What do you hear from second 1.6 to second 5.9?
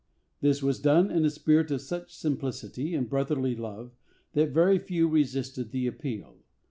of such simplicity and brotherly love that very few resisted the